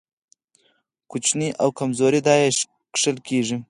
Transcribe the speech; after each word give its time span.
کوچني 1.11 1.47
او 1.61 1.69
کمزوري 1.79 2.19
دا 2.27 2.35
يې 2.41 2.49
کښل 2.93 3.17
کېږي. 3.27 3.55